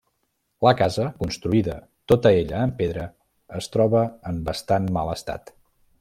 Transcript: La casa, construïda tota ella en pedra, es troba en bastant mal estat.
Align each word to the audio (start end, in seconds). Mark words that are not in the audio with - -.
La 0.67 0.71
casa, 0.79 1.03
construïda 1.19 1.75
tota 2.13 2.31
ella 2.39 2.63
en 2.69 2.73
pedra, 2.81 3.05
es 3.63 3.69
troba 3.75 4.01
en 4.31 4.41
bastant 4.51 4.89
mal 5.01 5.13
estat. 5.17 5.55